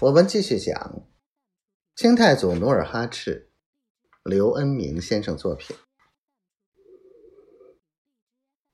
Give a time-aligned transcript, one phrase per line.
[0.00, 1.08] 我们继续讲
[1.96, 3.50] 清太祖努尔哈赤，
[4.22, 5.76] 刘恩明先生作品。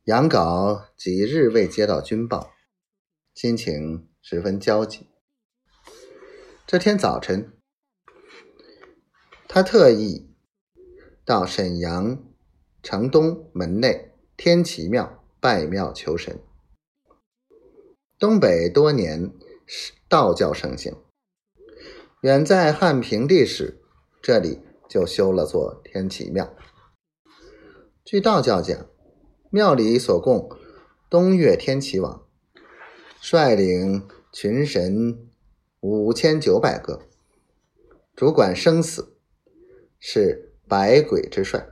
[0.04, 2.52] 杨镐几日未接到军报，
[3.34, 5.08] 心情十分焦急。
[6.66, 7.58] 这天早晨，
[9.48, 10.34] 他特意
[11.24, 12.22] 到沈阳
[12.82, 16.38] 城东门内天齐庙拜庙求神。
[18.18, 19.32] 东北多年
[19.66, 20.96] 是道教盛行。
[22.22, 23.82] 远在汉平帝时，
[24.22, 26.56] 这里就修了座天齐庙。
[28.04, 28.86] 据道教讲，
[29.50, 30.48] 庙里所供
[31.10, 32.26] 东岳天齐王，
[33.20, 35.28] 率领群神
[35.80, 37.02] 五千九百个，
[38.14, 39.16] 主管生死，
[39.98, 41.68] 是百鬼之帅。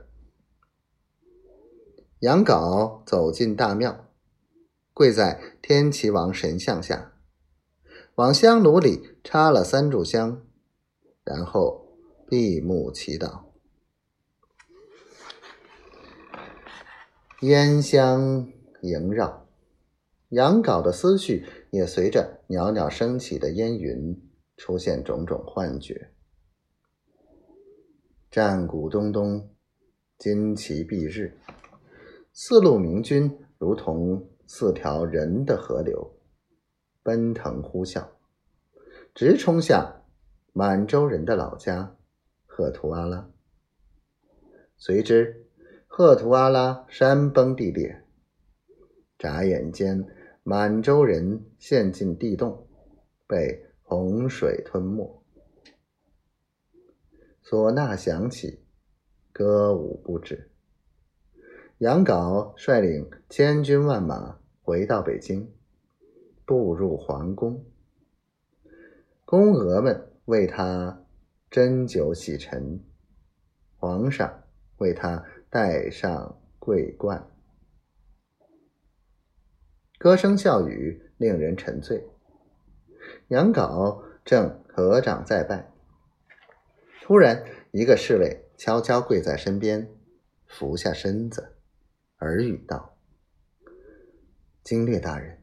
[2.19, 4.07] 杨镐走进大庙，
[4.93, 7.12] 跪在天齐王神像下。
[8.15, 10.45] 往香炉里插了三炷香，
[11.23, 13.45] 然后闭目祈祷。
[17.41, 18.47] 烟香
[18.81, 19.47] 萦绕，
[20.29, 24.21] 杨镐的思绪也随着袅袅升起的烟云
[24.57, 26.11] 出现种种幻觉。
[28.29, 29.49] 战鼓咚咚，
[30.19, 31.39] 旌旗蔽日，
[32.31, 36.19] 四路明军如同四条人的河流。
[37.03, 38.07] 奔腾呼啸，
[39.13, 40.03] 直冲向
[40.53, 41.95] 满洲人的老家
[42.45, 43.29] 赫图阿拉。
[44.77, 45.45] 随之，
[45.87, 48.03] 赫图阿拉山崩地裂，
[49.19, 50.07] 眨眼间，
[50.43, 52.67] 满洲人陷进地洞，
[53.27, 55.23] 被洪水吞没。
[57.43, 58.63] 唢呐响起，
[59.31, 60.49] 歌舞不止。
[61.79, 65.53] 杨镐率领千军万马回到北京。
[66.45, 67.65] 步入皇宫，
[69.23, 71.05] 宫娥们为他
[71.49, 72.83] 斟酒洗尘，
[73.77, 74.43] 皇上
[74.77, 77.29] 为他戴上桂冠，
[79.97, 82.05] 歌声笑语令人沉醉。
[83.29, 85.71] 杨镐正合掌在拜，
[87.01, 89.89] 突然一个侍卫悄悄跪在身边，
[90.45, 91.55] 俯下身子，
[92.19, 92.97] 耳语道
[94.63, 95.39] ：“经略大人。”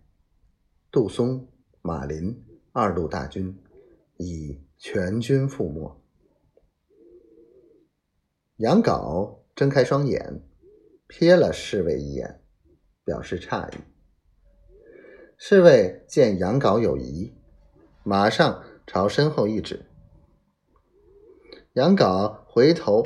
[0.92, 1.46] 杜松、
[1.82, 3.56] 马林二路大军
[4.16, 5.96] 已全军覆没。
[8.56, 10.42] 杨镐睁开双眼，
[11.08, 12.42] 瞥了侍卫一眼，
[13.04, 13.76] 表示诧异。
[15.38, 17.32] 侍卫见杨镐有疑，
[18.02, 19.86] 马上朝身后一指。
[21.74, 23.04] 杨镐回头，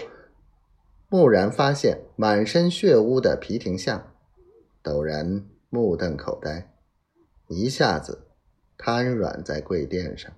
[1.10, 4.10] 蓦然发现满身血污的皮廷相，
[4.82, 6.73] 陡然目瞪口呆。
[7.48, 8.26] 一下子
[8.76, 10.32] 瘫软在跪垫上。